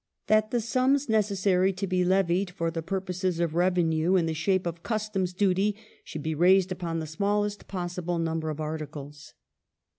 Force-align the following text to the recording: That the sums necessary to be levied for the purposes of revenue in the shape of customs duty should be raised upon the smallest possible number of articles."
That 0.25 0.49
the 0.49 0.61
sums 0.61 1.07
necessary 1.09 1.71
to 1.73 1.85
be 1.85 2.03
levied 2.03 2.49
for 2.49 2.71
the 2.71 2.81
purposes 2.81 3.39
of 3.39 3.53
revenue 3.53 4.15
in 4.15 4.25
the 4.25 4.33
shape 4.33 4.65
of 4.65 4.81
customs 4.81 5.31
duty 5.31 5.75
should 6.03 6.23
be 6.23 6.33
raised 6.33 6.71
upon 6.71 6.97
the 6.97 7.05
smallest 7.05 7.67
possible 7.67 8.17
number 8.17 8.49
of 8.49 8.59
articles." 8.59 9.35